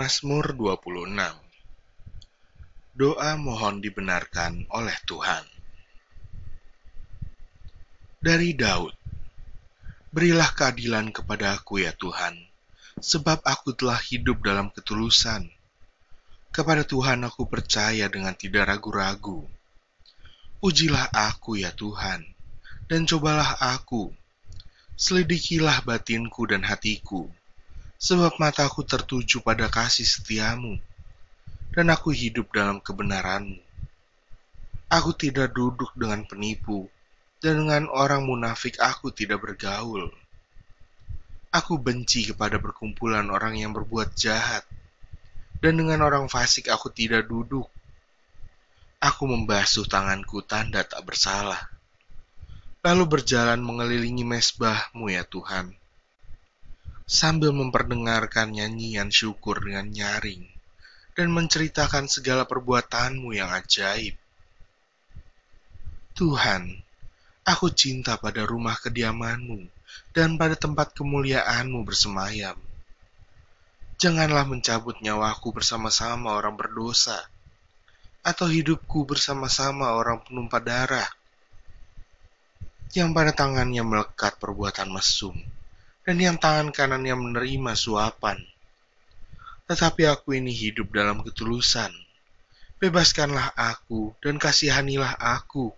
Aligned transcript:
Mazmur 0.00 0.56
26 0.56 1.12
Doa 2.96 3.36
mohon 3.36 3.84
dibenarkan 3.84 4.64
oleh 4.72 4.96
Tuhan 5.04 5.44
Dari 8.16 8.56
Daud 8.56 8.96
Berilah 10.08 10.56
keadilan 10.56 11.12
kepada 11.12 11.52
aku 11.60 11.84
ya 11.84 11.92
Tuhan, 11.92 12.32
sebab 12.96 13.44
aku 13.44 13.76
telah 13.76 14.00
hidup 14.00 14.40
dalam 14.40 14.72
ketulusan. 14.72 15.52
Kepada 16.48 16.80
Tuhan 16.80 17.20
aku 17.20 17.44
percaya 17.44 18.08
dengan 18.08 18.32
tidak 18.32 18.72
ragu-ragu. 18.72 19.44
Ujilah 20.64 21.12
aku 21.12 21.60
ya 21.60 21.76
Tuhan, 21.76 22.24
dan 22.88 23.04
cobalah 23.04 23.52
aku. 23.76 24.08
Selidikilah 24.96 25.84
batinku 25.84 26.48
dan 26.48 26.64
hatiku 26.64 27.28
sebab 28.00 28.40
mataku 28.40 28.80
tertuju 28.80 29.44
pada 29.44 29.68
kasih 29.68 30.08
setiamu, 30.08 30.80
dan 31.76 31.92
aku 31.92 32.16
hidup 32.16 32.48
dalam 32.48 32.80
kebenaranmu. 32.80 33.60
Aku 34.88 35.12
tidak 35.12 35.52
duduk 35.52 35.92
dengan 35.92 36.24
penipu, 36.24 36.88
dan 37.44 37.60
dengan 37.60 37.92
orang 37.92 38.24
munafik 38.24 38.80
aku 38.80 39.12
tidak 39.12 39.44
bergaul. 39.44 40.08
Aku 41.52 41.76
benci 41.76 42.24
kepada 42.24 42.56
perkumpulan 42.56 43.28
orang 43.28 43.60
yang 43.60 43.76
berbuat 43.76 44.16
jahat, 44.16 44.64
dan 45.60 45.76
dengan 45.76 46.00
orang 46.00 46.24
fasik 46.32 46.72
aku 46.72 46.88
tidak 46.88 47.28
duduk. 47.28 47.68
Aku 48.96 49.28
membasuh 49.28 49.84
tanganku 49.84 50.40
tanda 50.40 50.80
tak 50.88 51.04
bersalah, 51.04 51.68
lalu 52.80 53.20
berjalan 53.20 53.60
mengelilingi 53.60 54.24
mesbahmu 54.24 55.12
ya 55.12 55.20
Tuhan 55.28 55.79
sambil 57.10 57.50
memperdengarkan 57.50 58.54
nyanyian 58.54 59.10
syukur 59.10 59.58
dengan 59.58 59.90
nyaring 59.90 60.46
dan 61.18 61.34
menceritakan 61.34 62.06
segala 62.06 62.46
perbuatanmu 62.46 63.34
yang 63.34 63.50
ajaib. 63.50 64.14
Tuhan, 66.14 66.70
aku 67.42 67.66
cinta 67.74 68.14
pada 68.14 68.46
rumah 68.46 68.78
kediamanmu 68.78 69.66
dan 70.14 70.38
pada 70.38 70.54
tempat 70.54 70.94
kemuliaanmu 70.94 71.82
bersemayam. 71.82 72.54
Janganlah 73.98 74.46
mencabut 74.46 74.94
nyawaku 75.02 75.50
bersama-sama 75.50 76.30
orang 76.38 76.54
berdosa, 76.54 77.18
atau 78.22 78.46
hidupku 78.46 79.02
bersama-sama 79.02 79.98
orang 79.98 80.22
penumpah 80.22 80.62
darah, 80.62 81.10
yang 82.94 83.10
pada 83.10 83.34
tangannya 83.34 83.82
melekat 83.82 84.38
perbuatan 84.38 84.94
mesum 84.94 85.34
dan 86.06 86.16
yang 86.16 86.36
tangan 86.40 86.72
kanannya 86.72 87.16
menerima 87.16 87.72
suapan. 87.76 88.40
Tetapi 89.66 90.02
aku 90.08 90.34
ini 90.34 90.50
hidup 90.50 90.90
dalam 90.94 91.22
ketulusan. 91.22 91.92
Bebaskanlah 92.80 93.52
aku 93.54 94.16
dan 94.24 94.40
kasihanilah 94.40 95.14
aku. 95.20 95.68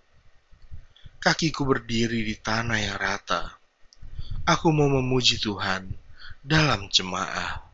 Kakiku 1.18 1.66
berdiri 1.66 2.22
di 2.22 2.38
tanah 2.38 2.78
yang 2.78 2.98
rata. 2.98 3.58
Aku 4.46 4.74
mau 4.74 4.90
memuji 4.90 5.38
Tuhan 5.38 5.86
dalam 6.42 6.90
jemaah. 6.90 7.71